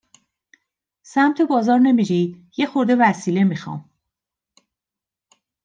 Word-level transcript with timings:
سمت 1.01 1.41
بازار 1.41 1.79
نمیری؟ 1.79 2.47
یه 2.57 2.65
خورده 2.65 2.95
وسیله 2.99 3.43
می 3.43 3.55
خوام 3.55 3.89